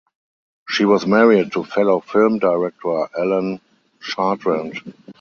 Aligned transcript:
She 0.67 0.83
was 0.83 1.05
married 1.05 1.51
to 1.51 1.63
fellow 1.63 1.99
film 1.99 2.39
director 2.39 3.05
Alain 3.15 3.61
Chartrand. 3.99 4.95